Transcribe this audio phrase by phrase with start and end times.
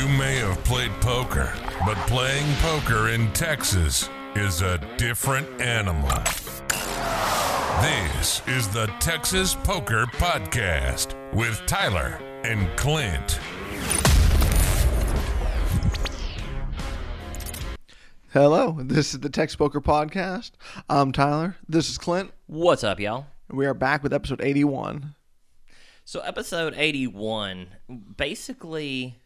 [0.00, 1.52] You may have played poker,
[1.84, 6.08] but playing poker in Texas is a different animal.
[7.82, 13.38] This is the Texas Poker Podcast with Tyler and Clint.
[18.32, 20.52] Hello, this is the Texas Poker Podcast.
[20.88, 21.56] I'm Tyler.
[21.68, 22.30] This is Clint.
[22.46, 23.26] What's up, y'all?
[23.50, 25.14] We are back with episode 81.
[26.06, 27.68] So, episode 81,
[28.16, 29.19] basically,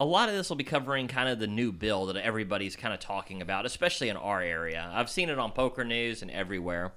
[0.00, 2.92] a lot of this will be covering kind of the new bill that everybody's kind
[2.92, 4.90] of talking about, especially in our area.
[4.92, 6.92] I've seen it on Poker News and everywhere.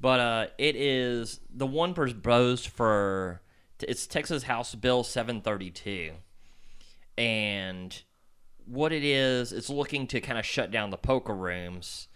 [0.00, 3.40] But uh, it is the one proposed for
[3.80, 6.12] it's Texas House Bill 732.
[7.16, 8.02] And
[8.66, 12.08] what it is, it's looking to kind of shut down the poker rooms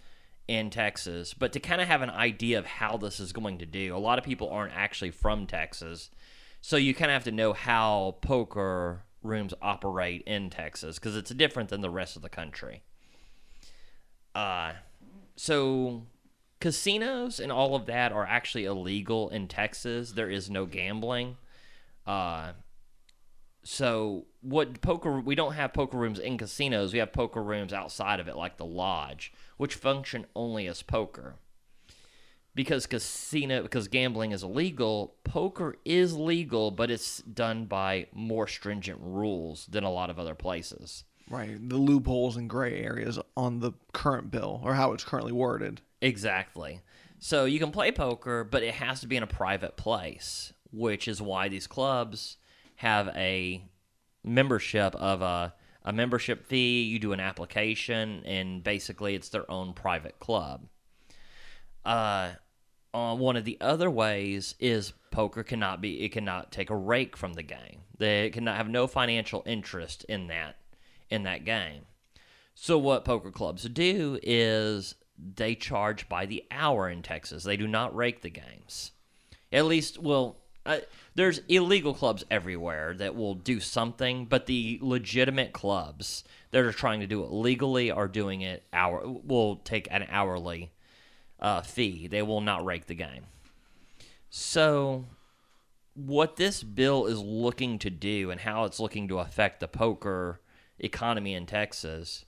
[0.48, 3.66] in Texas, but to kind of have an idea of how this is going to
[3.66, 3.96] do.
[3.96, 6.10] A lot of people aren't actually from Texas,
[6.60, 11.30] so you kind of have to know how poker rooms operate in Texas because it's
[11.30, 12.82] different than the rest of the country.
[14.34, 14.72] Uh,
[15.36, 16.02] so
[16.60, 20.12] casinos and all of that are actually illegal in Texas.
[20.12, 21.36] There is no gambling.
[22.06, 22.52] Uh,
[23.66, 28.20] so what poker we don't have poker rooms in casinos we have poker rooms outside
[28.20, 31.34] of it like the lodge which function only as poker
[32.56, 38.98] because casino because gambling is illegal poker is legal but it's done by more stringent
[39.00, 43.72] rules than a lot of other places Right, the loopholes and gray areas on the
[43.92, 45.80] current bill or how it's currently worded.
[46.00, 46.80] exactly
[47.20, 51.06] so you can play poker but it has to be in a private place which
[51.06, 52.36] is why these clubs
[52.76, 53.62] have a
[54.26, 56.82] membership of a, a membership fee.
[56.82, 60.66] You do an application, and basically it's their own private club.
[61.84, 62.32] Uh,
[62.96, 67.14] uh, one of the other ways is poker cannot be it cannot take a rake
[67.14, 67.82] from the game.
[67.98, 70.56] They cannot have no financial interest in that
[71.10, 71.82] in that game.
[72.54, 77.44] So what poker clubs do is they charge by the hour in Texas.
[77.44, 78.92] They do not rake the games.
[79.52, 80.78] At least, well, uh,
[81.14, 87.00] there's illegal clubs everywhere that will do something, but the legitimate clubs that are trying
[87.00, 90.70] to do it legally are doing it hour will take an hourly
[91.40, 92.06] uh, fee.
[92.06, 93.24] They will not rake the game.
[94.30, 95.06] So,
[95.94, 100.40] what this bill is looking to do and how it's looking to affect the poker
[100.78, 102.26] economy in Texas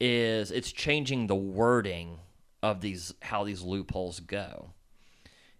[0.00, 2.20] is it's changing the wording
[2.62, 4.72] of these how these loopholes go.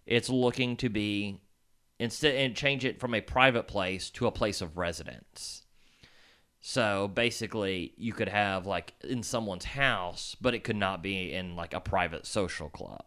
[0.05, 1.41] It's looking to be
[1.99, 5.66] instead and change it from a private place to a place of residence.
[6.61, 11.55] So basically, you could have like in someone's house, but it could not be in
[11.55, 13.03] like a private social club.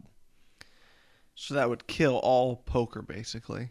[1.35, 3.69] So that would kill all poker, basically.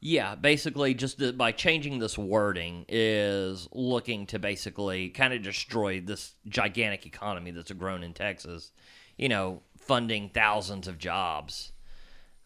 [0.00, 6.00] Yeah, basically, just the, by changing this wording is looking to basically kind of destroy
[6.00, 8.72] this gigantic economy that's grown in Texas.
[9.16, 11.72] You know, funding thousands of jobs.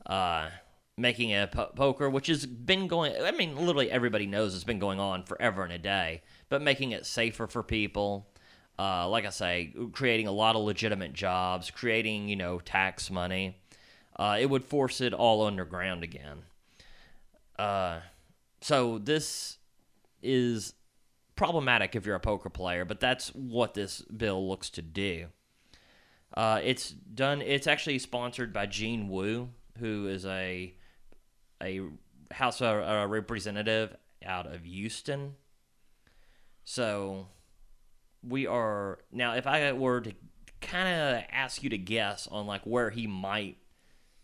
[0.07, 0.51] Uh,
[1.01, 3.15] making a po- poker, which has been going.
[3.21, 6.23] I mean, literally everybody knows it's been going on forever and a day.
[6.49, 8.29] But making it safer for people,
[8.79, 13.57] uh, like I say, creating a lot of legitimate jobs, creating you know tax money.
[14.17, 16.43] Uh, it would force it all underground again.
[17.59, 18.01] Uh,
[18.61, 19.59] so this
[20.23, 20.75] is
[21.37, 25.27] problematic if you're a poker player, but that's what this bill looks to do.
[26.35, 27.41] Uh, it's done.
[27.41, 30.75] It's actually sponsored by Gene Wu, who is a
[31.63, 31.81] a
[32.31, 35.35] House of uh, Representative out of Houston.
[36.65, 37.29] So
[38.23, 39.35] we are now.
[39.35, 40.13] If I were to
[40.61, 43.57] kind of ask you to guess on like where he might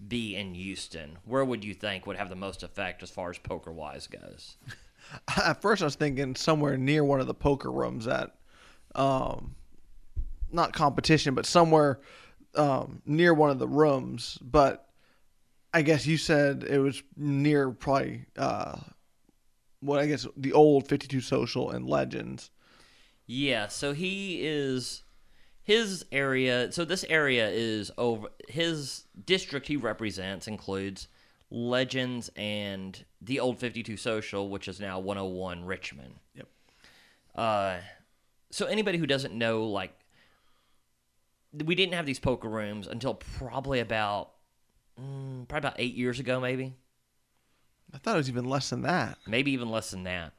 [0.06, 3.38] be in Houston, where would you think would have the most effect as far as
[3.38, 4.56] poker wise goes?
[5.36, 8.34] At first, I was thinking somewhere near one of the poker rooms at,
[8.94, 9.54] um,
[10.50, 12.00] not competition, but somewhere
[12.56, 14.38] um, near one of the rooms.
[14.42, 14.85] But
[15.72, 18.78] I guess you said it was near probably uh,
[19.80, 22.50] what I guess the old 52 Social and Legends.
[23.26, 25.02] Yeah, so he is
[25.62, 26.70] his area.
[26.72, 31.08] So this area is over his district he represents includes
[31.50, 36.14] Legends and the old 52 Social, which is now 101 Richmond.
[36.34, 36.48] Yep.
[37.34, 37.76] Uh,
[38.50, 39.92] so anybody who doesn't know, like,
[41.52, 44.30] we didn't have these poker rooms until probably about
[45.00, 46.74] mm, probably about eight years ago, maybe,
[47.94, 49.18] I thought it was even less than that.
[49.26, 50.32] maybe even less than that.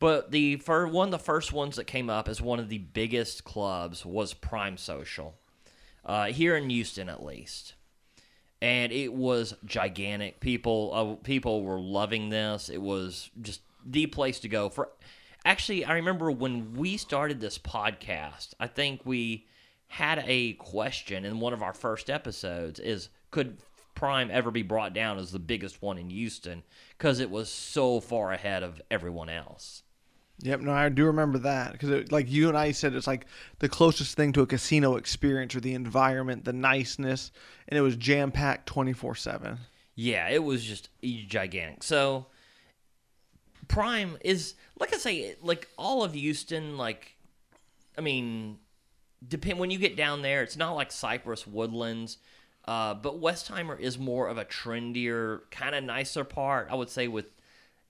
[0.00, 2.78] But the fir- one of the first ones that came up as one of the
[2.78, 5.34] biggest clubs was Prime Social,
[6.04, 7.74] uh, here in Houston at least,
[8.60, 10.40] and it was gigantic.
[10.40, 12.68] People uh, people were loving this.
[12.68, 14.90] It was just the place to go for.
[15.44, 19.46] actually, I remember when we started this podcast, I think we
[19.86, 23.58] had a question in one of our first episodes is could
[23.94, 26.62] Prime ever be brought down as the biggest one in Houston
[26.96, 29.82] because it was so far ahead of everyone else.
[30.40, 33.26] Yep, no, I do remember that because, like you and I said, it's like
[33.60, 37.30] the closest thing to a casino experience or the environment, the niceness,
[37.68, 39.58] and it was jam packed twenty four seven.
[39.94, 41.84] Yeah, it was just gigantic.
[41.84, 42.26] So
[43.68, 46.76] Prime is like I say, like all of Houston.
[46.76, 47.16] Like,
[47.96, 48.58] I mean,
[49.26, 52.18] depend when you get down there, it's not like Cypress Woodlands.
[52.66, 57.08] Uh, but Westheimer is more of a trendier, kind of nicer part, I would say,
[57.08, 57.26] with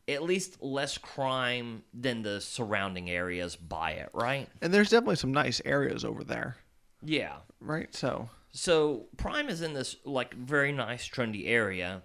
[0.09, 4.49] at least less crime than the surrounding areas by it, right?
[4.61, 6.57] And there's definitely some nice areas over there,
[7.03, 7.37] Yeah.
[7.61, 7.95] right?
[7.95, 12.03] So, So Prime is in this like very nice trendy area.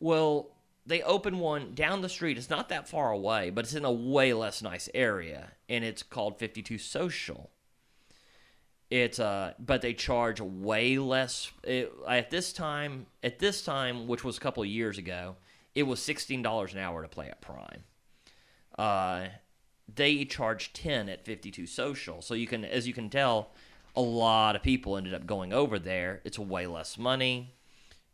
[0.00, 0.56] Well,
[0.86, 2.36] they open one down the street.
[2.38, 6.02] It's not that far away, but it's in a way less nice area, and it's
[6.02, 7.50] called 52 Social.
[8.92, 11.50] It's uh, but they charge way less.
[11.64, 15.36] It, at this time, at this time, which was a couple of years ago,
[15.74, 17.84] it was sixteen dollars an hour to play at Prime.
[18.76, 19.28] Uh,
[19.94, 23.50] they charge 10 at 52 social so you can as you can tell
[23.94, 27.52] a lot of people ended up going over there it's way less money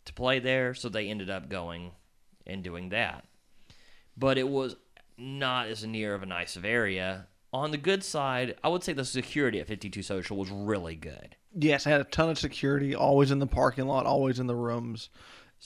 [0.04, 1.92] to play there so they ended up going
[2.46, 3.24] and doing that
[4.16, 4.74] but it was
[5.16, 8.92] not as near of a nice of area on the good side i would say
[8.92, 12.94] the security at 52 social was really good yes, I had a ton of security,
[12.94, 15.10] always in the parking lot, always in the rooms,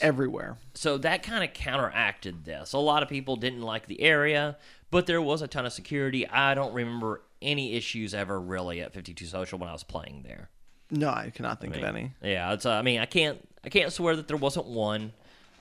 [0.00, 0.56] everywhere.
[0.74, 2.72] so that kind of counteracted this.
[2.72, 4.56] A lot of people didn't like the area,
[4.90, 6.28] but there was a ton of security.
[6.28, 10.48] I don't remember any issues ever really at 52 Social when I was playing there.
[10.90, 12.12] No, I cannot think of any.
[12.22, 12.66] Yeah, it's.
[12.66, 13.38] Uh, I mean, I can't.
[13.64, 15.12] I can't swear that there wasn't one.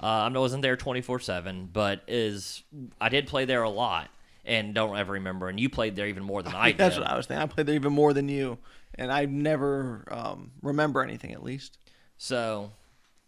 [0.02, 2.64] Uh, I wasn't there 24 seven, but is
[3.00, 4.10] I did play there a lot
[4.46, 5.50] and don't ever remember.
[5.50, 6.78] And you played there even more than I did.
[6.78, 7.44] That's what I was thinking.
[7.44, 8.58] I played there even more than you,
[8.96, 11.78] and I never um, remember anything at least.
[12.18, 12.72] So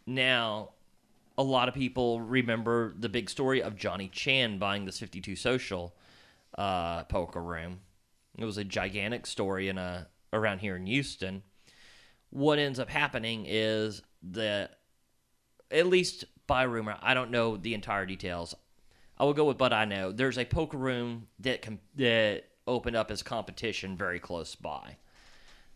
[0.06, 0.70] now
[1.38, 5.96] a lot of people remember the big story of Johnny Chan buying this 52 social
[6.58, 7.80] uh, poker room.
[8.38, 11.44] It was a gigantic story in a around here in Houston.
[12.30, 14.02] What ends up happening is
[14.32, 14.80] that
[15.70, 18.56] at least by rumor, I don't know the entire details.
[19.18, 20.12] I will go with but I know.
[20.12, 24.98] There's a poker room that com- that opened up as competition very close by.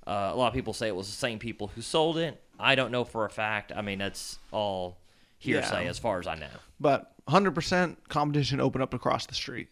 [0.05, 2.41] Uh, a lot of people say it was the same people who sold it.
[2.59, 3.71] I don't know for a fact.
[3.75, 4.97] I mean, that's all
[5.37, 5.89] hearsay Yeah.
[5.89, 6.47] as far as I know.
[6.79, 9.67] But 100% competition opened up across the street.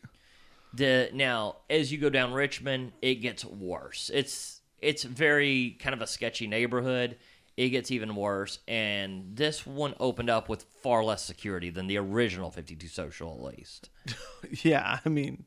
[0.73, 4.11] The now as you go down Richmond, it gets worse.
[4.13, 7.17] It's it's very kind of a sketchy neighborhood.
[7.57, 11.97] It gets even worse, and this one opened up with far less security than the
[11.97, 13.89] original 52 Social, at least.
[14.63, 15.45] Yeah, I mean,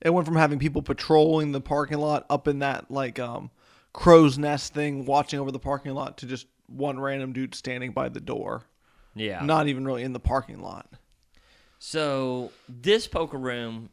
[0.00, 3.50] it went from having people patrolling the parking lot up in that like um
[3.92, 8.08] crow's nest thing, watching over the parking lot, to just one random dude standing by
[8.08, 8.64] the door,
[9.14, 9.44] Yeah.
[9.44, 10.88] not even really in the parking lot.
[11.78, 13.90] So this poker room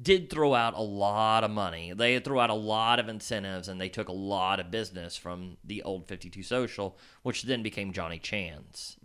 [0.00, 1.92] did throw out a lot of money.
[1.92, 5.56] They threw out a lot of incentives, and they took a lot of business from
[5.62, 8.96] the old 52 Social, which then became Johnny Chan's.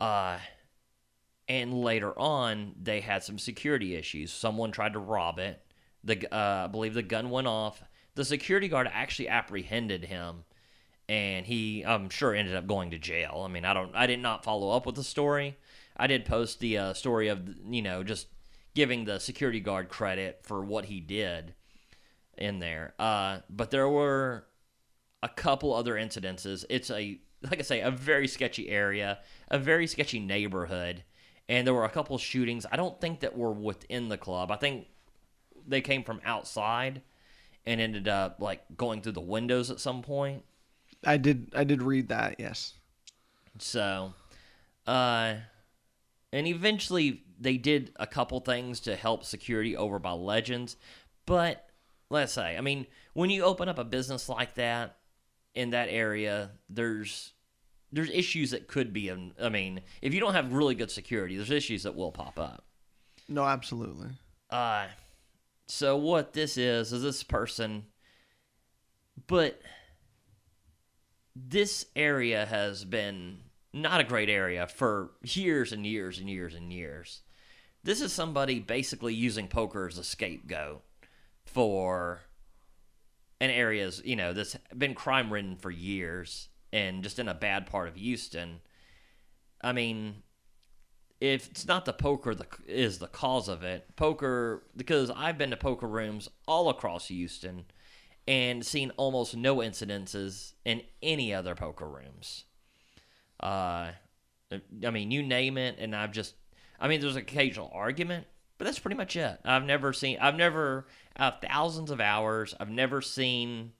[0.00, 0.38] Uh,
[1.48, 4.32] and later on, they had some security issues.
[4.32, 5.60] Someone tried to rob it.
[6.04, 7.84] The uh, I believe the gun went off.
[8.14, 10.44] The security guard actually apprehended him,
[11.08, 13.42] and he I'm sure ended up going to jail.
[13.44, 15.58] I mean, I don't I did not follow up with the story.
[15.96, 18.26] I did post the uh, story of you know just
[18.74, 21.54] giving the security guard credit for what he did
[22.38, 22.94] in there.
[22.98, 24.44] Uh, but there were
[25.22, 26.64] a couple other incidences.
[26.68, 31.02] It's a like I say, a very sketchy area, a very sketchy neighborhood,
[31.48, 32.66] and there were a couple shootings.
[32.70, 34.50] I don't think that were within the club.
[34.50, 34.86] I think
[35.66, 37.02] they came from outside
[37.66, 40.44] and ended up like going through the windows at some point.
[41.04, 42.36] I did I did read that.
[42.38, 42.74] Yes.
[43.58, 44.14] So,
[44.86, 45.34] uh,
[46.32, 50.76] and eventually they did a couple things to help security over by legends,
[51.26, 51.68] but
[52.08, 54.96] let's say, I mean, when you open up a business like that
[55.54, 57.32] in that area, there's
[57.94, 59.08] there's issues that could be.
[59.08, 62.38] in- I mean, if you don't have really good security, there's issues that will pop
[62.38, 62.64] up.
[63.28, 64.08] No, absolutely.
[64.48, 64.86] Uh,
[65.66, 67.84] so what this is is this person,
[69.26, 69.60] but
[71.34, 73.38] this area has been
[73.72, 77.22] not a great area for years and years and years and years.
[77.84, 80.82] This is somebody basically using poker as a scapegoat
[81.44, 82.20] for
[83.40, 87.66] an area's you know that's been crime ridden for years and just in a bad
[87.66, 88.60] part of Houston.
[89.60, 90.22] I mean,
[91.20, 95.50] if it's not the poker that is the cause of it, poker because I've been
[95.50, 97.64] to poker rooms all across Houston
[98.26, 102.44] and seen almost no incidences in any other poker rooms.
[103.40, 103.90] Uh,
[104.86, 106.34] I mean, you name it, and I've just,
[106.82, 108.26] I mean, there's an occasional argument,
[108.58, 109.38] but that's pretty much it.
[109.44, 113.72] I've never seen, I've never, thousands of hours, I've never seen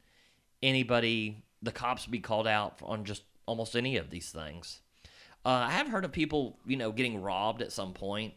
[0.62, 4.80] anybody, the cops be called out on just almost any of these things.
[5.44, 8.34] Uh, I have heard of people, you know, getting robbed at some point.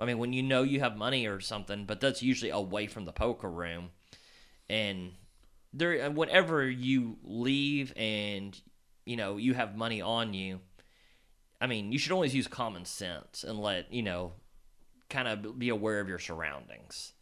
[0.00, 3.04] I mean, when you know you have money or something, but that's usually away from
[3.04, 3.90] the poker room.
[4.68, 5.12] And
[5.72, 8.58] there, whenever you leave and
[9.04, 10.58] you know you have money on you,
[11.62, 14.32] I mean, you should always use common sense and let you know,
[15.08, 17.12] kind of be aware of your surroundings.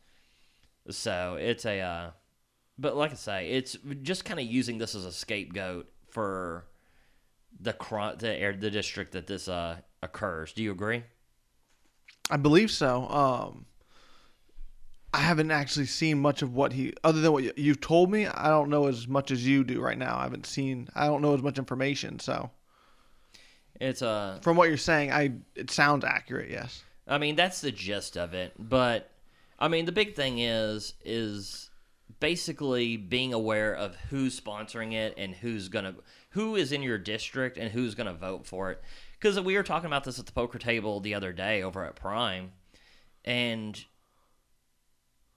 [0.88, 2.10] So it's a, uh,
[2.78, 6.64] but like I say, it's just kind of using this as a scapegoat for
[7.60, 7.72] the
[8.18, 10.54] the the district that this uh occurs.
[10.54, 11.04] Do you agree?
[12.30, 13.06] I believe so.
[13.08, 13.66] Um,
[15.12, 18.26] I haven't actually seen much of what he, other than what you- you've told me.
[18.26, 20.16] I don't know as much as you do right now.
[20.16, 20.88] I haven't seen.
[20.94, 22.20] I don't know as much information.
[22.20, 22.50] So
[23.80, 26.50] It's uh from what you're saying, I it sounds accurate.
[26.50, 26.84] Yes.
[27.08, 28.52] I mean, that's the gist of it.
[28.58, 29.10] But
[29.58, 31.70] I mean, the big thing is is
[32.20, 35.94] basically being aware of who's sponsoring it and who's gonna
[36.30, 38.82] who is in your district and who's gonna vote for it.
[39.18, 41.96] Because we were talking about this at the poker table the other day over at
[41.96, 42.52] Prime,
[43.24, 43.84] and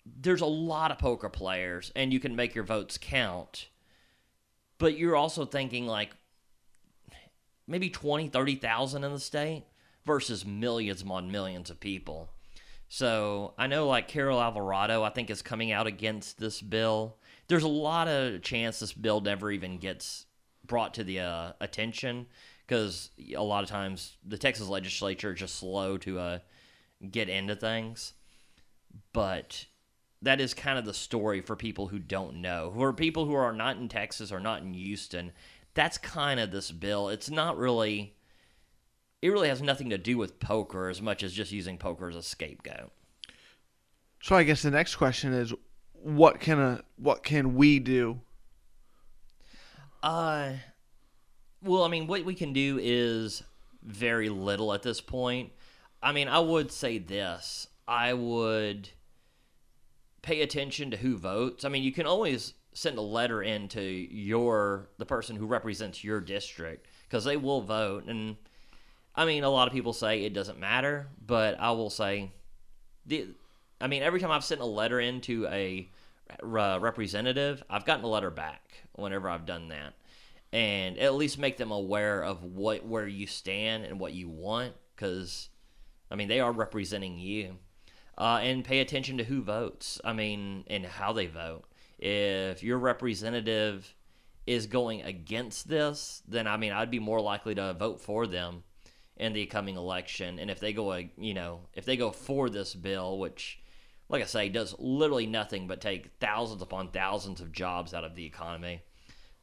[0.06, 3.70] there's a lot of poker players, and you can make your votes count.
[4.78, 6.12] But you're also thinking like
[7.68, 9.66] maybe 20, 30,000 in the state
[10.06, 12.30] versus millions upon millions of people.
[12.88, 17.18] So I know like Carol Alvarado, I think, is coming out against this bill.
[17.48, 20.26] There's a lot of chance this bill never even gets
[20.66, 22.28] brought to the uh, attention
[22.68, 26.40] because a lot of times the Texas legislature is just slow to uh,
[27.10, 28.14] get into things.
[29.12, 29.66] But
[30.22, 33.34] that is kind of the story for people who don't know, who are people who
[33.34, 35.32] are not in Texas or not in Houston.
[35.74, 37.10] That's kind of this bill.
[37.10, 38.16] It's not really.
[39.22, 42.16] It really has nothing to do with poker as much as just using poker as
[42.16, 42.92] a scapegoat.
[44.22, 45.54] So I guess the next question is,
[45.94, 48.22] what can a what can we do?
[50.02, 50.52] Uh,
[51.64, 53.44] well, I mean, what we can do is
[53.82, 55.52] very little at this point.
[56.02, 57.68] I mean, I would say this.
[57.88, 58.90] I would
[60.22, 61.64] pay attention to who votes.
[61.64, 66.04] I mean, you can always send a letter in to your the person who represents
[66.04, 68.06] your district because they will vote.
[68.06, 68.36] And
[69.16, 72.32] I mean, a lot of people say it doesn't matter, but I will say
[73.06, 73.28] the.
[73.80, 75.90] I mean, every time I've sent a letter into a
[76.42, 78.62] uh, representative, I've gotten a letter back
[78.94, 79.94] whenever I've done that,
[80.52, 84.74] and at least make them aware of what where you stand and what you want,
[84.96, 85.50] because
[86.10, 87.58] I mean they are representing you,
[88.18, 90.00] uh, and pay attention to who votes.
[90.04, 91.66] I mean, and how they vote.
[92.00, 93.94] If your representative
[94.46, 98.64] is going against this, then I mean I'd be more likely to vote for them
[99.16, 100.40] in the coming election.
[100.40, 103.60] And if they go, you know, if they go for this bill, which
[104.10, 108.16] like I say, does literally nothing but take thousands upon thousands of jobs out of
[108.16, 108.84] the economy,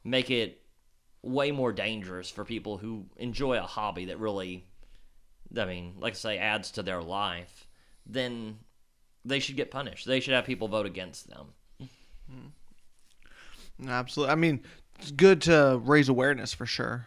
[0.05, 0.63] make it
[1.23, 4.67] way more dangerous for people who enjoy a hobby that really,
[5.57, 7.67] I mean, like I say, adds to their life,
[8.07, 8.59] then
[9.25, 10.07] they should get punished.
[10.07, 11.49] They should have people vote against them.
[13.89, 14.33] Absolutely.
[14.33, 14.63] I mean,
[14.99, 17.07] it's good to raise awareness for sure.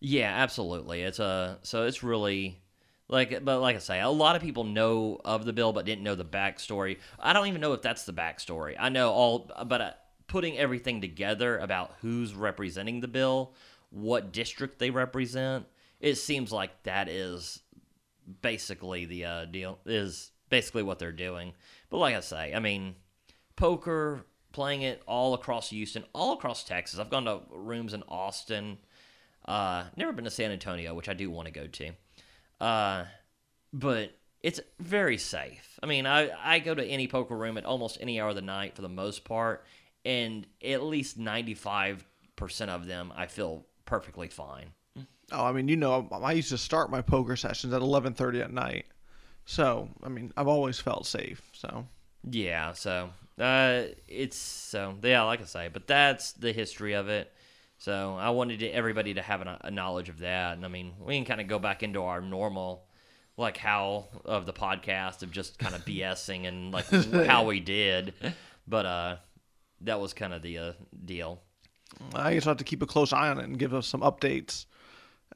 [0.00, 1.02] Yeah, absolutely.
[1.02, 2.60] It's a so it's really
[3.08, 6.04] like, but like I say, a lot of people know of the bill but didn't
[6.04, 6.98] know the backstory.
[7.18, 8.76] I don't even know if that's the backstory.
[8.78, 9.90] I know all, but uh,
[10.28, 13.54] putting everything together about who's representing the bill,
[13.90, 15.66] what district they represent,
[16.00, 17.60] it seems like that is
[18.42, 19.78] basically the uh, deal.
[19.84, 21.54] Is basically what they're doing.
[21.90, 22.94] But like I say, I mean,
[23.56, 26.98] poker, playing it all across Houston, all across Texas.
[26.98, 28.78] I've gone to rooms in Austin.
[29.46, 31.90] Uh, never been to San Antonio, which I do want to go to.
[32.60, 33.04] Uh,
[33.72, 34.12] but
[34.42, 35.78] it's very safe.
[35.82, 38.42] I mean, I, I go to any poker room at almost any hour of the
[38.42, 39.64] night for the most part,
[40.04, 42.02] and at least 95%
[42.68, 44.72] of them I feel perfectly fine.
[45.30, 48.52] Oh, I mean, you know, I used to start my poker sessions at 11:30 at
[48.52, 48.86] night.
[49.44, 51.42] So, I mean, I've always felt safe.
[51.52, 51.86] So,
[52.30, 57.32] Yeah, so uh, it's so yeah, like I say, but that's the history of it.
[57.78, 60.94] So I wanted to, everybody to have a, a knowledge of that, and I mean,
[61.00, 62.86] we can kind of go back into our normal,
[63.36, 66.86] like how of the podcast of just kind of BSing and like
[67.26, 68.14] how we did,
[68.66, 69.16] but uh,
[69.82, 70.72] that was kind of the uh,
[71.04, 71.40] deal.
[72.14, 74.02] I guess I'll have to keep a close eye on it and give us some
[74.02, 74.66] updates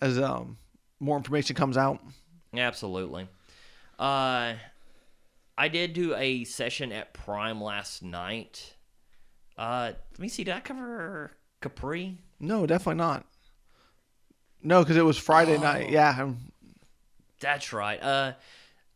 [0.01, 0.59] as um,
[1.01, 2.01] more information comes out.
[2.55, 3.29] Absolutely.
[3.99, 4.55] Uh,
[5.57, 8.75] I did do a session at Prime last night.
[9.57, 10.45] Uh, let me see.
[10.45, 12.19] Did I cover Capri?
[12.41, 13.27] No, definitely not.
[14.63, 15.87] No, because it was Friday night.
[15.89, 15.93] Oh.
[15.93, 16.53] Yeah, I'm-
[17.41, 18.03] That's right.
[18.03, 18.33] Uh,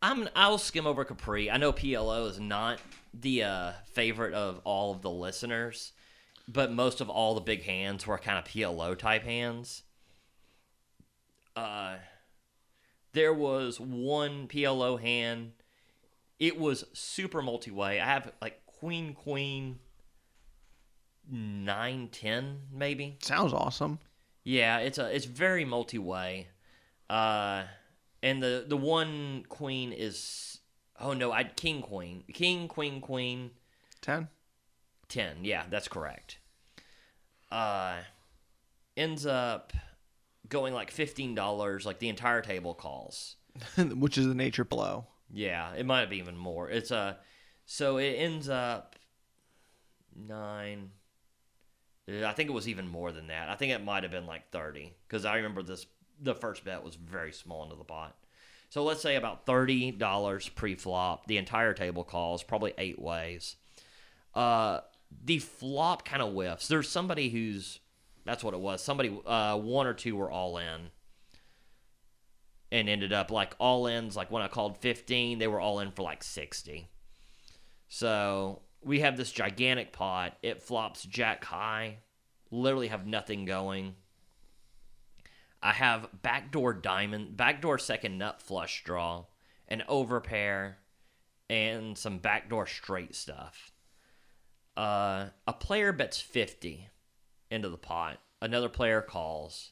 [0.01, 0.29] I'm.
[0.35, 1.49] I'll skim over Capri.
[1.51, 2.79] I know PLO is not
[3.13, 5.91] the uh, favorite of all of the listeners,
[6.47, 9.83] but most of all the big hands were kind of PLO type hands.
[11.55, 11.95] Uh,
[13.13, 15.51] there was one PLO hand.
[16.39, 17.99] It was super multi way.
[17.99, 19.79] I have like Queen Queen
[21.29, 23.17] nine ten maybe.
[23.21, 23.99] sounds awesome.
[24.43, 26.47] Yeah, it's a it's very multi way.
[27.09, 27.63] Uh
[28.23, 30.59] and the the one queen is
[30.99, 32.23] oh no, I king queen.
[32.33, 33.51] King queen queen
[34.01, 34.29] Ten.
[35.09, 35.37] 10.
[35.43, 36.37] Yeah, that's correct.
[37.51, 37.97] Uh
[38.95, 39.73] ends up
[40.49, 43.35] going like $15 like the entire table calls.
[43.77, 45.07] which is the nature blow.
[45.31, 46.69] Yeah, it might be even more.
[46.69, 47.17] It's a
[47.65, 48.95] so it ends up
[50.15, 50.91] nine.
[52.09, 53.49] uh, I think it was even more than that.
[53.49, 55.85] I think it might have been like thirty because I remember this.
[56.21, 58.15] The first bet was very small into the pot.
[58.69, 61.27] So let's say about thirty dollars pre-flop.
[61.27, 63.55] The entire table calls probably eight ways.
[64.33, 64.81] Uh,
[65.23, 66.67] the flop kind of whiffs.
[66.67, 67.79] There's somebody who's
[68.25, 68.83] that's what it was.
[68.83, 70.89] Somebody uh, one or two were all in
[72.71, 75.91] and ended up like all ins like when i called 15 they were all in
[75.91, 76.89] for like 60
[77.87, 80.37] so we have this gigantic pot.
[80.41, 81.97] It flops jack high.
[82.51, 83.95] Literally have nothing going.
[85.61, 89.25] I have backdoor diamond backdoor second nut flush draw
[89.67, 90.75] an overpair
[91.49, 93.71] and some backdoor straight stuff.
[94.77, 96.87] Uh, a player bets 50
[97.49, 98.19] into the pot.
[98.39, 99.71] Another player calls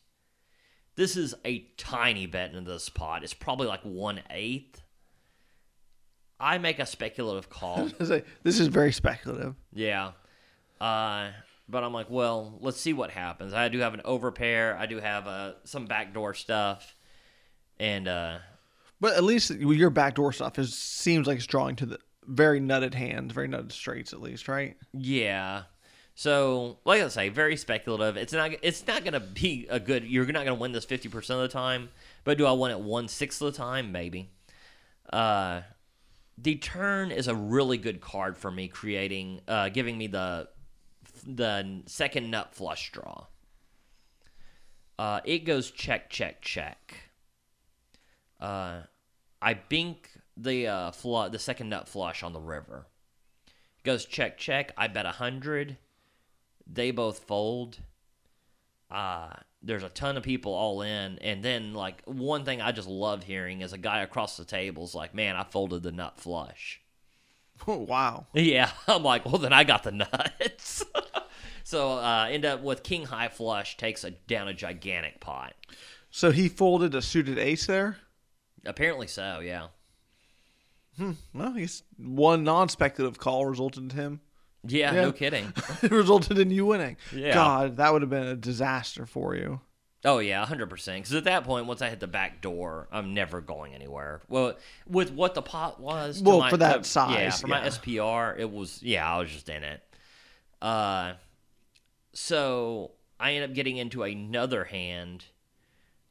[0.95, 3.23] this is a tiny bet into this pot.
[3.23, 4.81] It's probably like one eighth.
[6.39, 7.89] I make a speculative call.
[8.43, 9.55] This is very speculative.
[9.73, 10.11] yeah.
[10.81, 11.29] Uh,
[11.69, 13.53] but I'm like, well, let's see what happens.
[13.53, 14.77] I do have an overpair.
[14.77, 16.95] I do have uh, some backdoor stuff.
[17.79, 18.39] And uh,
[18.99, 22.93] But at least your backdoor stuff is seems like it's drawing to the very nutted
[22.93, 24.75] hands, very nutted straights at least, right?
[24.93, 25.63] yeah.
[26.17, 28.15] So, like I say, very speculative.
[28.15, 28.51] It's not.
[28.61, 30.05] It's not going to be a good.
[30.05, 31.89] You're not going to win this fifty percent of the time.
[32.23, 33.91] But do I win it one sixth of the time?
[33.91, 34.31] Maybe.
[35.11, 35.61] Uh,
[36.37, 40.47] the turn is a really good card for me, creating, uh, giving me the
[41.27, 43.25] the second nut flush draw.
[44.97, 47.11] Uh, it goes check, check, check.
[48.39, 48.81] Uh,
[49.41, 50.91] I bink the uh,
[51.29, 52.87] the second nut flush on the river.
[53.47, 54.71] It goes check, check.
[54.77, 55.77] I bet a hundred.
[56.67, 57.79] They both fold.
[58.89, 59.29] Uh,
[59.61, 63.23] there's a ton of people all in, and then like one thing I just love
[63.23, 66.81] hearing is a guy across the table's like, "Man, I folded the nut flush."
[67.67, 68.27] wow.
[68.33, 70.83] Yeah, I'm like, well, then I got the nuts.
[71.63, 75.53] so uh, end up with king high flush takes a down a gigantic pot.
[76.11, 77.97] So he folded a suited ace there.
[78.65, 79.67] Apparently so, yeah.
[80.97, 81.11] Hmm.
[81.33, 84.21] Well, he's one non-speculative call resulted in him.
[84.67, 85.01] Yeah, Yeah.
[85.01, 85.53] no kidding.
[85.81, 86.97] it resulted in you winning.
[87.13, 87.33] Yeah.
[87.33, 89.59] God, that would have been a disaster for you.
[90.03, 91.03] Oh yeah, hundred percent.
[91.03, 94.21] Because at that point, once I hit the back door, I'm never going anywhere.
[94.29, 94.55] Well,
[94.87, 97.61] with what the pot was, Well, my- for that to- size, yeah, for my.
[97.61, 99.81] SPR, it was yeah, I was just in it.
[100.61, 101.13] Uh,
[102.13, 105.25] so I ended up getting into another hand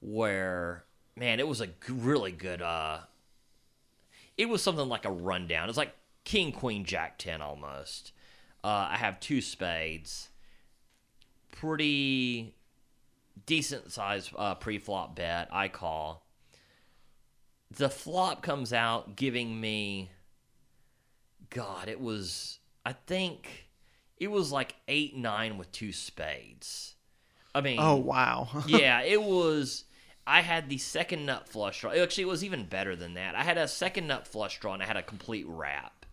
[0.01, 0.85] where
[1.17, 2.61] man, it was a g- really good.
[2.63, 2.99] Uh,
[4.37, 5.69] it was something like a rundown.
[5.69, 8.13] It's like King Queen Jack ten almost.
[8.65, 10.31] Uh, I have two spades.
[11.53, 12.55] Pretty
[13.45, 15.49] decent size uh, pre-flop bet.
[15.53, 16.27] I call.
[17.71, 20.11] The flop comes out giving me.
[21.51, 22.59] God, it was.
[22.87, 23.69] I think
[24.17, 26.95] it was like eight nine with two spades.
[27.55, 28.49] I mean, Oh wow.
[28.67, 29.85] yeah, it was.
[30.27, 31.91] I had the second nut flush draw.
[31.91, 33.35] Actually, it was even better than that.
[33.35, 36.04] I had a second nut flush draw and I had a complete wrap.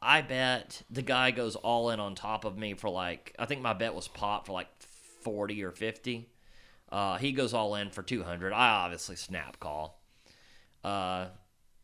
[0.00, 3.62] I bet the guy goes all in on top of me for like I think
[3.62, 4.68] my bet was pot for like
[5.22, 6.28] forty or fifty.
[6.90, 8.52] Uh, he goes all in for two hundred.
[8.52, 10.00] I obviously snap call.
[10.84, 11.26] Uh,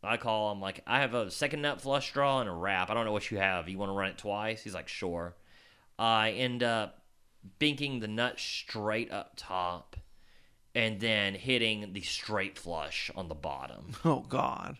[0.03, 2.89] I call him like I have a second nut flush draw and a wrap.
[2.89, 3.67] I don't know what you have.
[3.67, 4.63] You want to run it twice?
[4.63, 5.35] He's like sure.
[5.97, 7.01] I end up
[7.59, 9.95] binking the nut straight up top
[10.75, 13.93] and then hitting the straight flush on the bottom.
[14.05, 14.77] oh God.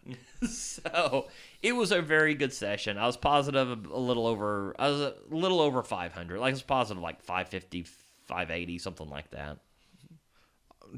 [0.47, 1.27] so
[1.63, 2.97] it was a very good session.
[2.97, 4.75] I was positive a, little over.
[4.77, 6.39] I was a little over 500.
[6.39, 7.83] Like I was positive like 550,
[8.25, 9.59] 580, something like that.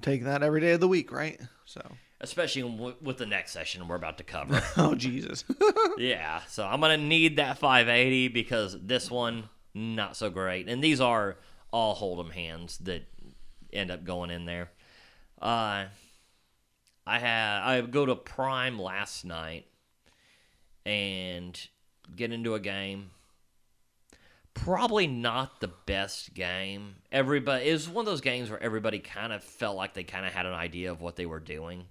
[0.02, 1.40] Taking that every day of the week, right?
[1.66, 1.82] So
[2.20, 4.62] especially w- with the next session we're about to cover.
[4.78, 5.44] Oh Jesus.
[5.98, 11.00] yeah, so I'm gonna need that 580 because this one not so great, and these
[11.00, 11.38] are
[11.72, 13.04] all hold'em hands that
[13.72, 14.72] end up going in there.
[15.42, 15.86] Uh,
[17.06, 19.66] I had I go to Prime last night
[20.86, 21.60] and
[22.16, 23.12] get into a game.
[24.54, 26.96] Probably not the best game.
[27.12, 30.26] Everybody it was one of those games where everybody kind of felt like they kind
[30.26, 31.86] of had an idea of what they were doing.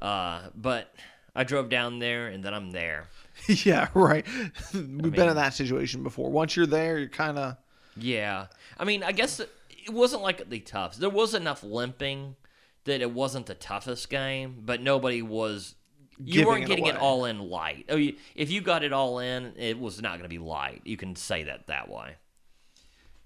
[0.00, 0.94] Uh, but
[1.34, 3.08] I drove down there and then I'm there.
[3.48, 4.24] yeah, right.
[4.72, 6.30] We've been mean- in that situation before.
[6.30, 7.56] Once you're there, you're kind of
[7.96, 8.46] Yeah,
[8.78, 9.40] I mean, I guess
[9.88, 11.00] it it wasn't like the toughest.
[11.00, 12.36] There was enough limping
[12.84, 15.74] that it wasn't the toughest game, but nobody was.
[16.22, 17.00] You weren't getting it away.
[17.00, 17.86] all in light.
[17.88, 20.82] Oh, you, if you got it all in, it was not going to be light.
[20.84, 22.16] You can say that that way.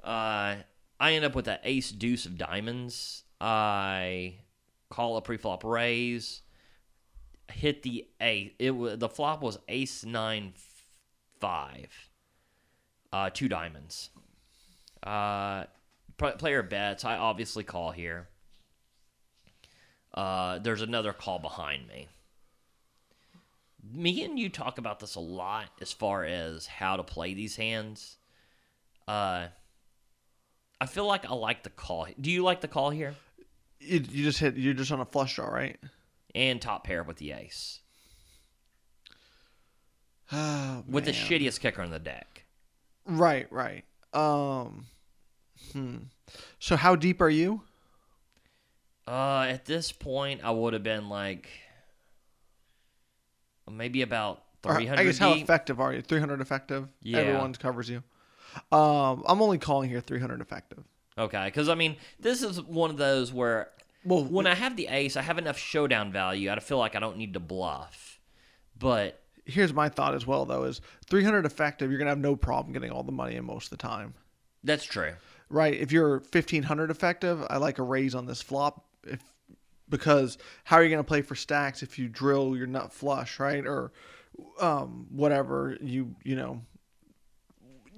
[0.05, 0.57] Uh,
[1.01, 3.25] I end up with that ace deuce of diamonds.
[3.40, 4.35] I
[4.90, 6.42] call a preflop raise.
[7.51, 8.53] Hit the ace.
[8.59, 10.53] It was the flop was ace nine
[11.40, 12.11] five.
[13.12, 14.11] Uh, two diamonds.
[15.03, 15.64] Uh,
[16.18, 17.05] player bets.
[17.05, 18.29] I obviously call here.
[20.14, 22.09] Uh, there's another call behind me.
[23.92, 27.57] Me and you talk about this a lot as far as how to play these
[27.57, 28.16] hands.
[29.09, 29.46] Uh,
[30.81, 32.07] I feel like I like the call.
[32.20, 33.14] Do you like the call here?
[33.85, 34.57] you, you just hit.
[34.57, 35.79] You're just on a flush draw, right?
[36.35, 37.81] And top pair with the ace.
[40.33, 42.44] Oh, With the shittiest kicker in the deck.
[43.05, 43.85] Right, right.
[44.14, 44.87] Um,
[45.72, 45.96] hmm.
[46.59, 47.62] So how deep are you?
[49.07, 51.48] Uh, at this point, I would have been like
[53.70, 56.03] maybe about 300 I guess how effective are you?
[56.03, 56.88] 300 effective.
[57.03, 57.18] Yeah.
[57.18, 58.03] Everyone covers you.
[58.70, 60.85] Um, I'm only calling here 300 effective.
[61.18, 63.70] Okay, because I mean, this is one of those where
[64.05, 66.51] Well, when I have the ace, I have enough showdown value.
[66.51, 68.20] I feel like I don't need to bluff.
[68.79, 72.72] But here's my thought as well, though: is 300 effective, you're gonna have no problem
[72.72, 74.14] getting all the money in most of the time.
[74.64, 75.14] that's true.
[75.53, 75.75] Right?
[75.75, 79.23] If you're 1500 effective, I like a raise on this flop if
[79.88, 83.38] because how are you going to play for stacks if you drill your nut flush,
[83.38, 83.65] right?
[83.67, 83.93] Or
[84.61, 86.62] um whatever you, you know,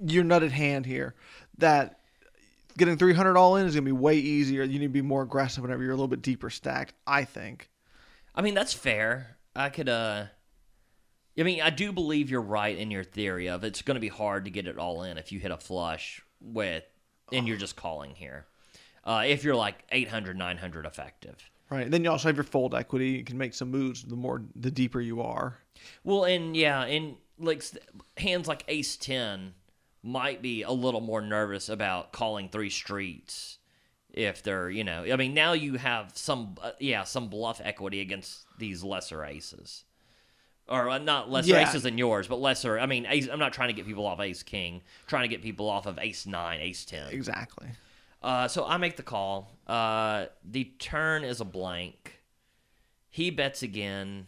[0.05, 1.15] your nutted hand here
[1.57, 2.01] that
[2.77, 4.63] getting 300 all in is going to be way easier.
[4.63, 7.69] You need to be more aggressive whenever you're a little bit deeper stacked, I think.
[8.33, 9.37] I mean, that's fair.
[9.55, 10.25] I could, uh,
[11.39, 14.09] I mean, I do believe you're right in your theory of it's going to be
[14.09, 16.83] hard to get it all in if you hit a flush with,
[17.31, 18.45] and you're just calling here.
[19.03, 21.49] Uh, if you're like 800, 900 effective.
[21.69, 21.83] Right.
[21.83, 23.09] And then you also have your fold equity.
[23.09, 25.57] You can make some moves the more the deeper you are.
[26.03, 27.63] Well, and yeah, and like
[28.17, 29.53] hands like Ace Ten
[30.03, 33.57] might be a little more nervous about calling three streets
[34.15, 37.99] if they're, you know, I mean, now you have some, uh, yeah, some bluff equity
[37.99, 39.83] against these lesser aces,
[40.67, 41.67] or uh, not lesser Yeah.
[41.69, 42.79] aces than yours, but lesser.
[42.79, 45.41] I mean, ace, I'm not trying to get people off Ace King, trying to get
[45.43, 47.11] people off of Ace Nine, Ace Ten.
[47.11, 47.67] Exactly.
[48.21, 49.51] Uh, so I make the call.
[49.67, 52.19] Uh, the turn is a blank.
[53.09, 54.27] He bets again.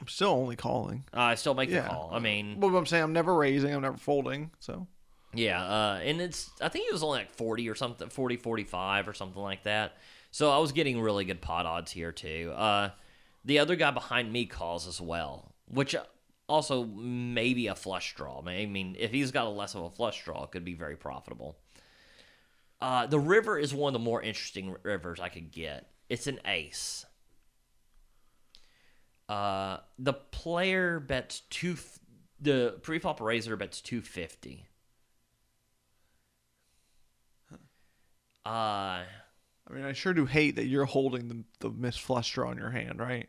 [0.00, 1.04] I'm still only calling.
[1.12, 1.82] I still make Yeah.
[1.82, 2.10] the call.
[2.12, 4.50] I mean, But I'm saying I'm never raising, I'm never folding.
[4.58, 4.86] So
[5.34, 9.08] Yeah, uh, and it's I think it was only like 40 or something, 40, 45
[9.08, 9.96] or something like that.
[10.30, 12.52] So I was getting really good pot odds here too.
[12.56, 12.90] Uh,
[13.44, 15.94] the other guy behind me calls as well, which
[16.48, 18.42] also maybe a flush draw.
[18.46, 20.96] I mean, if he's got a less of a flush draw, it could be very
[20.96, 21.56] profitable.
[22.80, 25.88] Uh, the river is one of the more interesting rivers I could get.
[26.08, 27.06] It's an ace.
[29.28, 31.72] Uh, the player bets two.
[31.72, 31.98] f-
[32.40, 34.66] The pre-flop raiser bets two fifty.
[38.44, 39.06] Uh, I
[39.72, 42.70] mean, I sure do hate that you're holding the, the missed flush draw in your
[42.70, 43.28] hand, right?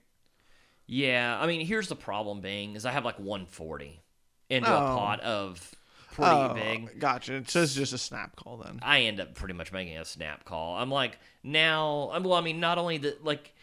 [0.88, 1.38] Yeah.
[1.40, 4.02] I mean, here's the problem being is I have like 140
[4.50, 4.96] into a Oh.
[4.98, 5.76] pot of
[6.14, 7.00] pretty oh, big.
[7.00, 7.36] Gotcha.
[7.36, 8.80] It says just a snap call then.
[8.82, 10.78] I end up pretty much making a snap call.
[10.78, 12.10] I'm like now.
[12.14, 13.54] I'm- Well, I mean, not only that, like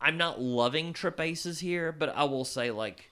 [0.00, 3.10] I'm not loving trip aces here, but I will say like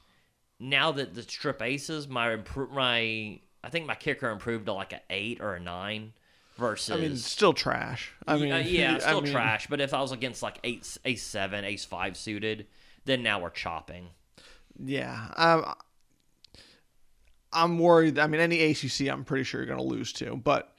[0.60, 4.92] now that the trip aces, my impro- my I think my kicker improved to like
[4.92, 6.12] an eight or a nine
[6.56, 6.90] versus.
[6.94, 8.12] I mean, still trash.
[8.26, 9.68] I mean, uh, yeah, I still mean, trash.
[9.68, 12.66] But if I was against like ace, ace seven, ace five suited,
[13.04, 14.08] then now we're chopping.
[14.78, 15.28] Yeah.
[15.36, 15.74] Um,
[17.52, 18.18] I'm worried.
[18.18, 20.36] I mean, any ACC, I'm pretty sure you're going to lose to.
[20.36, 20.74] But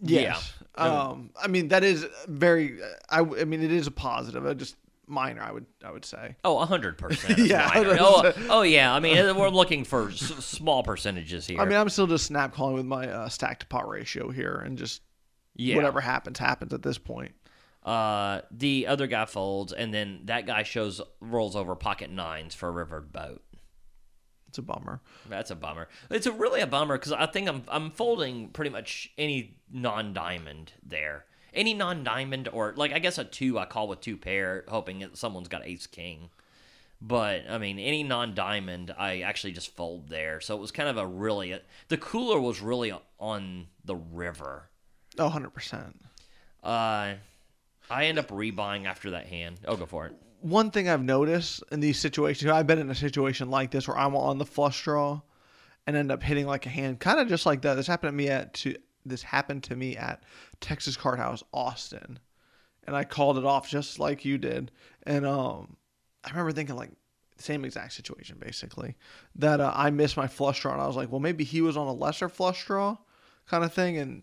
[0.00, 0.52] yes.
[0.78, 0.84] Yeah.
[0.84, 2.78] Um, I mean, that is very.
[3.08, 4.46] I, I mean, it is a positive.
[4.46, 5.42] I just minor.
[5.42, 5.66] I would.
[5.84, 6.36] I would say.
[6.44, 7.38] Oh, hundred percent.
[7.46, 8.94] Yeah, I Oh, oh, yeah.
[8.94, 11.60] I mean, we're looking for s- small percentages here.
[11.60, 14.62] I mean, I'm still just snap calling with my uh, stack to pot ratio here,
[14.64, 15.02] and just
[15.54, 15.76] yeah.
[15.76, 17.34] whatever happens happens at this point.
[17.84, 22.68] Uh, the other guy folds, and then that guy shows rolls over pocket nines for
[22.68, 23.42] a rivered boat.
[24.48, 25.00] It's a bummer.
[25.28, 25.88] That's a bummer.
[26.10, 30.72] It's a really a bummer because I think I'm I'm folding pretty much any non-diamond
[30.82, 35.00] there, any non-diamond or like I guess a two I call with two pair, hoping
[35.00, 36.30] that someone's got ace king.
[37.02, 40.40] But I mean, any non-diamond, I actually just fold there.
[40.40, 44.70] So it was kind of a really the cooler was really on the river.
[45.18, 45.94] Oh, 100%.
[46.62, 47.14] Uh,
[47.90, 49.60] I end up rebuying after that hand.
[49.66, 50.14] Oh, go for it.
[50.40, 53.96] One thing I've noticed in these situations, I've been in a situation like this where
[53.96, 55.22] I'm on the flush draw
[55.86, 57.74] and end up hitting like a hand, kind of just like that.
[57.74, 60.22] This happened to me at to this happened to me at
[60.60, 62.18] Texas Card House Austin,
[62.84, 64.70] and I called it off just like you did.
[65.04, 65.76] And um,
[66.24, 66.90] I remember thinking like
[67.38, 68.96] same exact situation basically
[69.34, 71.76] that uh, I missed my flush draw, and I was like, well, maybe he was
[71.76, 72.96] on a lesser flush draw,
[73.46, 74.22] kind of thing, and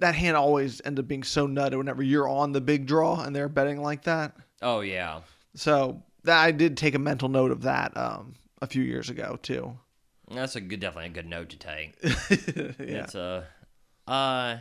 [0.00, 3.34] that hand always ended up being so nutted whenever you're on the big draw and
[3.34, 4.34] they're betting like that.
[4.62, 5.20] Oh yeah,
[5.54, 9.38] So that I did take a mental note of that um, a few years ago
[9.42, 9.78] too.
[10.30, 11.96] that's a good, definitely a good note to take.
[12.02, 13.04] yeah.
[13.04, 13.46] It's a,
[14.06, 14.58] uh,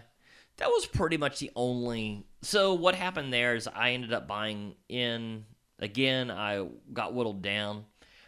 [0.58, 2.26] that was pretty much the only.
[2.42, 5.46] So what happened there is I ended up buying in
[5.80, 6.32] again.
[6.32, 7.86] I got whittled down.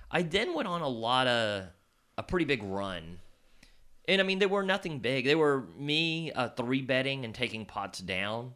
[0.10, 1.66] I then went on a lot of
[2.18, 3.20] a pretty big run,
[4.12, 5.26] and I mean they were nothing big.
[5.26, 8.54] They were me uh, three betting and taking pots down,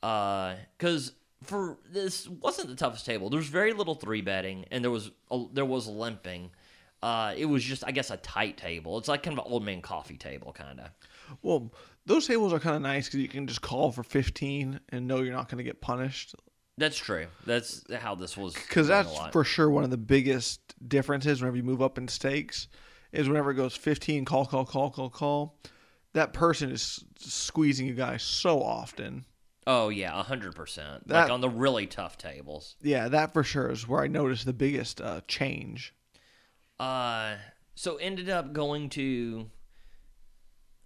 [0.00, 1.12] because
[1.44, 3.30] for this wasn't the toughest table.
[3.30, 6.50] There was very little three betting, and there was a, there was limping.
[7.00, 8.98] Uh, it was just, I guess, a tight table.
[8.98, 10.88] It's like kind of an old man coffee table, kind of.
[11.42, 11.72] Well,
[12.06, 15.20] those tables are kind of nice because you can just call for 15 and know
[15.20, 16.36] you're not going to get punished.
[16.78, 17.26] That's true.
[17.44, 18.54] That's how this was.
[18.54, 22.68] Because that's for sure one of the biggest differences whenever you move up in stakes
[23.12, 25.58] is whenever it goes 15, call, call, call, call, call.
[26.14, 29.24] That person is squeezing you guys so often.
[29.66, 31.08] Oh yeah, hundred percent.
[31.08, 32.76] Like on the really tough tables.
[32.82, 35.94] Yeah, that for sure is where I noticed the biggest uh, change.
[36.80, 37.36] Uh,
[37.74, 39.48] so ended up going to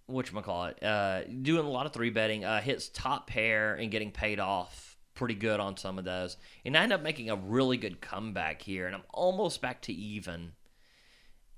[0.05, 0.81] what call it?
[0.81, 2.45] Uh, doing a lot of three betting.
[2.45, 6.77] Uh, hits top pair and getting paid off pretty good on some of those, and
[6.77, 10.53] I end up making a really good comeback here, and I'm almost back to even.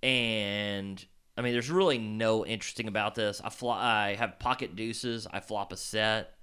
[0.01, 1.03] And
[1.38, 3.41] I mean, there's really no interesting about this.
[3.43, 4.09] I fly.
[4.09, 5.27] I have pocket deuces.
[5.31, 6.35] I flop a set,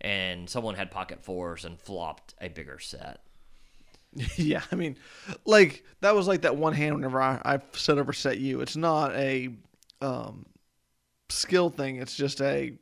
[0.00, 3.20] and someone had pocket fours and flopped a bigger set.
[4.36, 4.98] yeah, I mean,
[5.46, 8.60] like that was like that one hand whenever I, I set over set you.
[8.60, 9.54] It's not a
[10.02, 10.44] um,
[11.30, 11.96] skill thing.
[11.96, 12.74] It's just a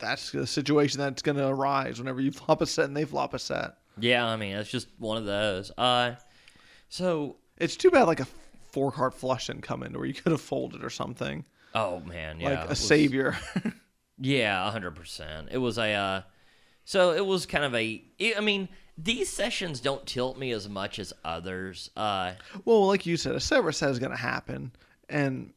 [0.00, 3.34] that's the situation that's going to arise whenever you flop a set and they flop
[3.34, 3.74] a set.
[3.98, 5.70] Yeah, I mean, it's just one of those.
[5.78, 6.16] Uh,
[6.88, 8.26] so It's too bad like a
[8.74, 12.38] four card flush didn't come in where you could have folded or something Oh man,
[12.38, 13.36] yeah, like a was- savior.
[14.16, 15.48] Yeah, hundred percent.
[15.50, 16.22] It was a, uh,
[16.84, 18.00] so it was kind of a.
[18.36, 21.90] I mean, these sessions don't tilt me as much as others.
[21.96, 22.34] Uh,
[22.64, 24.70] well, like you said, a sever set is going to happen,
[25.08, 25.52] and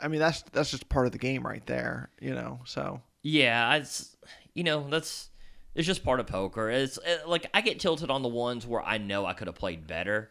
[0.00, 2.60] I mean that's that's just part of the game right there, you know.
[2.64, 4.16] So yeah, it's
[4.54, 5.28] you know that's
[5.74, 6.70] it's just part of poker.
[6.70, 9.56] It's uh, like I get tilted on the ones where I know I could have
[9.56, 10.30] played better.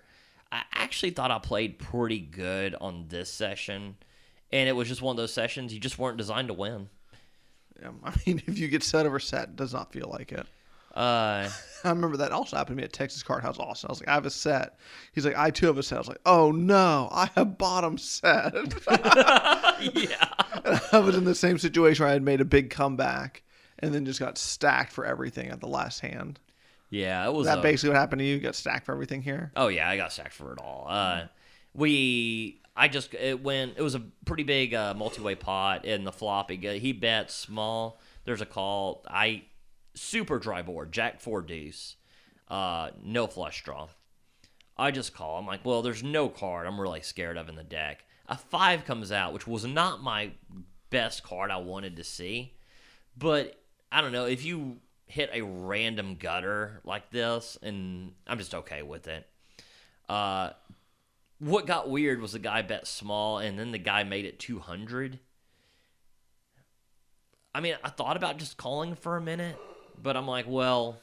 [0.53, 3.95] I actually thought I played pretty good on this session,
[4.51, 6.89] and it was just one of those sessions you just weren't designed to win.
[7.83, 10.45] um, I mean, if you get set over set, it does not feel like it.
[10.93, 11.49] Uh,
[11.83, 13.87] I remember that also happened to me at Texas Card House Austin.
[13.89, 14.77] I was like, I have a set.
[15.13, 15.95] He's like, I too have a set.
[15.95, 18.53] I was like, oh no, I have bottom set.
[19.95, 20.29] yeah.
[20.65, 23.43] And I was in the same situation where I had made a big comeback
[23.79, 26.39] and then just got stacked for everything at the last hand.
[26.93, 28.35] Yeah, it was That a- basically what happened to you.
[28.35, 29.51] You got stacked for everything here.
[29.55, 30.85] Oh yeah, I got stacked for it all.
[30.87, 31.23] Uh,
[31.73, 33.73] we, I just it went.
[33.77, 36.51] It was a pretty big uh, multi-way pot in the flop.
[36.51, 37.99] He, get- he bet small.
[38.25, 39.03] There's a call.
[39.09, 39.43] I
[39.95, 40.91] super dry board.
[40.91, 41.95] Jack four deuce.
[42.47, 43.87] Uh, no flush draw.
[44.77, 45.39] I just call.
[45.39, 48.03] I'm like, well, there's no card I'm really scared of in the deck.
[48.27, 50.31] A five comes out, which was not my
[50.91, 52.53] best card I wanted to see.
[53.17, 53.59] But
[53.91, 58.81] I don't know if you hit a random gutter like this, and I'm just okay
[58.81, 59.27] with it.
[60.09, 60.51] Uh,
[61.39, 65.19] what got weird was the guy bet small, and then the guy made it 200.
[67.55, 69.57] I mean, I thought about just calling for a minute,
[70.01, 70.99] but I'm like, well,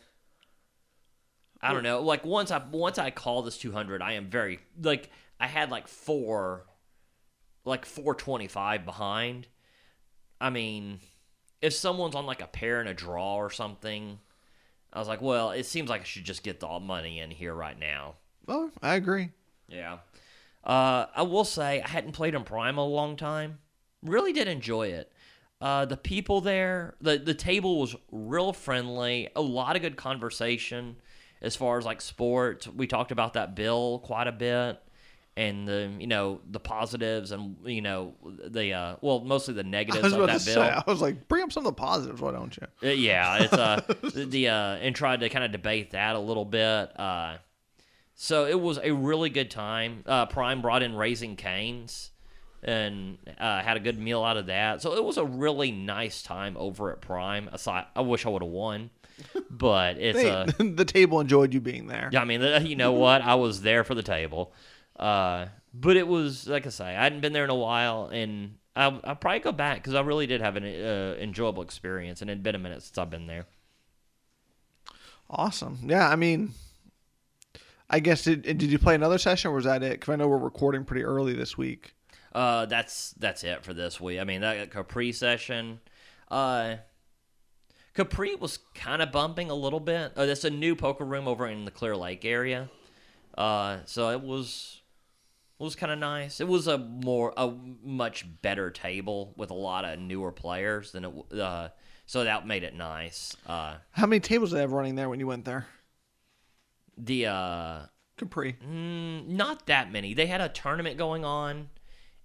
[1.63, 2.01] I don't know.
[2.01, 5.89] Like once I once I call this 200, I am very like I had like
[5.89, 6.65] four,
[7.65, 9.47] like 425 behind.
[10.41, 11.01] I mean,
[11.63, 14.19] if someone's on like a pair and a draw or something,
[14.93, 17.55] I was like, well, it seems like I should just get the money in here
[17.55, 18.15] right now.
[18.47, 19.31] Well, I agree.
[19.69, 19.99] Yeah.
[20.65, 23.59] Uh, I will say I hadn't played in Prime a long time.
[24.03, 25.13] Really did enjoy it.
[25.61, 29.29] Uh, the people there, the the table was real friendly.
[29.37, 30.97] A lot of good conversation
[31.43, 32.67] as far as like sports.
[32.67, 34.81] We talked about that bill quite a bit,
[35.41, 38.13] and the you know the positives and you know
[38.47, 40.55] the uh, well mostly the I negatives was of that bill.
[40.55, 42.67] say, I was like, bring up some of the positives, why don't you?
[42.83, 43.81] Uh, yeah, it's uh
[44.15, 47.01] the uh and tried to kind of debate that a little bit.
[47.01, 47.39] Uh,
[48.15, 50.05] so it was a really good time.
[50.05, 52.11] Uh, Prime brought in Raising Canes
[52.63, 54.83] and uh, had a good meal out of that.
[54.83, 57.49] So it was a really nice time over at Prime.
[57.51, 58.91] Aside, I wish I would have won,
[59.51, 62.11] but it's uh, the table enjoyed you being there.
[62.13, 63.23] yeah, I mean, you know what?
[63.23, 64.53] I was there for the table.
[65.01, 68.57] Uh, but it was, like I say, I hadn't been there in a while, and
[68.77, 72.31] I'll, I'll probably go back because I really did have an uh, enjoyable experience, and
[72.31, 73.47] it had been a minute since I've been there.
[75.31, 75.79] Awesome.
[75.87, 76.53] Yeah, I mean,
[77.89, 79.93] I guess did did you play another session or was that it?
[79.93, 81.95] Because I know we're recording pretty early this week.
[82.35, 84.21] Uh, that's that's it for this week.
[84.21, 85.81] I mean, that Capri session.
[86.29, 86.77] Uh,
[87.95, 90.13] Capri was kind of bumping a little bit.
[90.17, 92.69] Oh, that's a new poker room over in the Clear Lake area.
[93.37, 94.80] Uh, so it was
[95.65, 96.41] was kind of nice.
[96.41, 101.05] It was a more a much better table with a lot of newer players than
[101.05, 101.41] it.
[101.41, 101.69] Uh,
[102.07, 103.37] so that made it nice.
[103.47, 105.67] Uh, How many tables did they have running there when you went there?
[107.05, 107.79] the uh,
[108.17, 108.57] Capri.
[108.67, 110.15] Mm, not that many.
[110.15, 111.69] They had a tournament going on,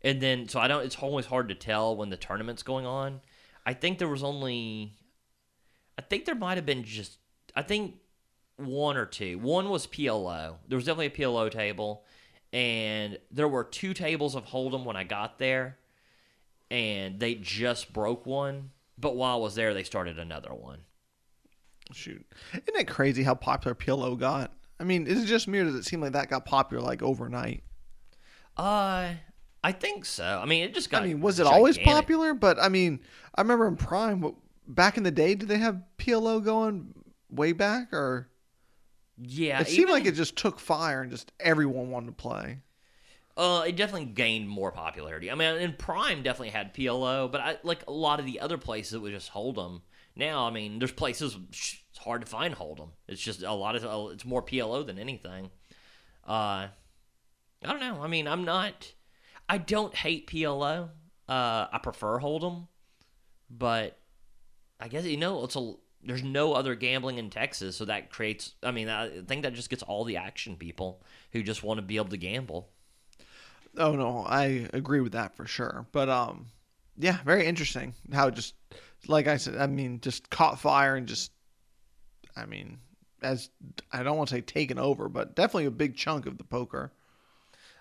[0.02, 0.86] and then so I don't.
[0.86, 3.22] It's always hard to tell when the tournament's going on.
[3.66, 4.94] I think there was only.
[5.98, 7.18] I think there might have been just.
[7.56, 7.96] I think
[8.58, 9.40] one or two.
[9.40, 10.56] One was PLO.
[10.68, 12.06] There was definitely a PLO table,
[12.56, 15.78] and there were two tables of Hold'em when I got there,
[16.72, 18.72] and they just broke one.
[18.98, 20.80] But while I was there, they started another one.
[21.92, 24.54] Shoot, isn't it crazy how popular PLO got?
[24.80, 27.04] I mean, is it just me or does it seem like that got popular like
[27.04, 27.62] overnight?
[28.56, 29.10] Uh,
[29.62, 30.40] I think so.
[30.42, 31.04] I mean, it just got.
[31.04, 32.34] I mean, was it always popular?
[32.34, 33.02] But I mean,
[33.36, 34.34] I remember in Prime,
[34.66, 36.94] back in the day, did they have PLO going
[37.30, 38.30] way back, or
[39.18, 42.60] Yeah, it seemed even- like it just took fire and just everyone wanted to play?
[43.38, 45.30] Uh, it definitely gained more popularity.
[45.30, 48.58] I mean, in Prime definitely had PLO, but I like a lot of the other
[48.58, 49.82] places it was just Hold'em.
[50.16, 52.92] Now, I mean, there's places it's hard to find Hold'em.
[53.10, 55.50] It's just a lot of it's more PLO than anything.
[56.26, 56.68] Uh,
[57.64, 58.02] I don't know.
[58.02, 58.94] I mean, I'm not.
[59.50, 60.90] I don't hate PLO.
[61.28, 62.68] Uh, I prefer Hold'em,
[63.50, 64.00] but
[64.80, 65.74] I guess you know it's a.
[66.06, 68.54] There's no other gambling in Texas, so that creates.
[68.62, 71.82] I mean, I think that just gets all the action people who just want to
[71.82, 72.70] be able to gamble.
[73.78, 75.88] Oh no, I agree with that for sure.
[75.92, 76.48] But um,
[76.98, 78.54] yeah, very interesting how just
[79.08, 79.58] like I said.
[79.58, 81.32] I mean, just caught fire and just,
[82.36, 82.80] I mean,
[83.22, 83.50] as
[83.92, 86.92] I don't want to say taken over, but definitely a big chunk of the poker.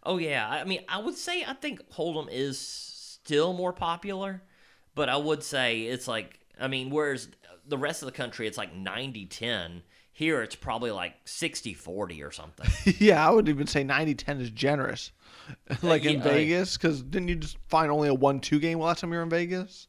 [0.02, 4.42] Oh yeah, I mean, I would say I think Hold'em is still more popular,
[4.94, 7.28] but I would say it's like I mean, whereas
[7.66, 12.94] the rest of the country it's like 90-10, here it's probably like 60-40 or something.
[12.98, 15.12] yeah, I would even say 90-10 is generous.
[15.82, 19.00] like in yeah, I- Vegas, because didn't you just find only a one-two game last
[19.00, 19.88] time you were in Vegas?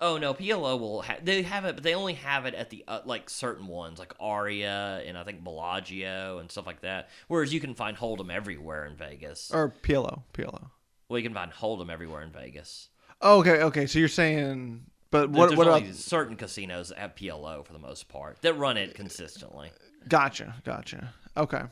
[0.00, 2.84] oh no, PLO will ha- they have it, but they only have it at the
[2.86, 7.08] uh, like certain ones like Aria and I think Bellagio and stuff like that.
[7.28, 9.50] Whereas you can find Hold'em everywhere in Vegas.
[9.52, 10.68] Or PLO, PLO.
[11.08, 12.90] well, you can find Hold'em everywhere in Vegas.
[13.22, 13.86] Oh, okay, okay.
[13.86, 14.84] So you're saying,
[15.14, 15.46] but What?
[15.48, 15.94] There's What only about?
[15.94, 19.70] certain casinos have PLO for the most part that run it consistently.
[20.08, 21.14] Gotcha, gotcha.
[21.36, 21.62] Okay.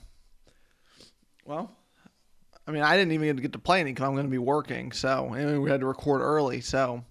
[1.45, 1.71] Well,
[2.67, 4.93] I mean, I didn't even get to play any because I'm going to be working.
[4.93, 6.61] So, and we had to record early.
[6.61, 7.05] So,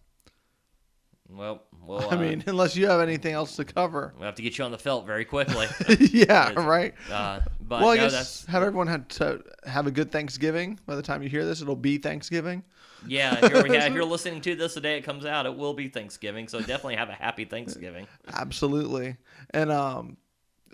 [1.33, 4.13] Well, well, I uh, mean, unless you have anything else to cover.
[4.17, 5.67] we'll have to get you on the felt very quickly.
[6.11, 6.93] yeah, right.
[7.09, 10.79] Uh, but well, I no, guess that's have everyone had to have a good Thanksgiving.
[10.85, 12.63] By the time you hear this, it'll be Thanksgiving.
[13.07, 13.39] yeah.
[13.43, 15.73] If you're, yeah, if you're listening to this the day it comes out, it will
[15.73, 16.47] be Thanksgiving.
[16.47, 18.07] So definitely have a happy Thanksgiving.
[18.33, 19.15] Absolutely.
[19.51, 20.17] And um,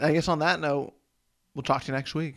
[0.01, 0.93] I guess on that note,
[1.53, 2.35] we'll talk to you next week.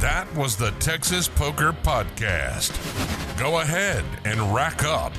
[0.00, 2.76] That was the Texas Poker Podcast.
[3.38, 5.12] Go ahead and rack up,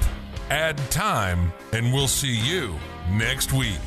[0.50, 2.76] add time, and we'll see you
[3.12, 3.80] next week.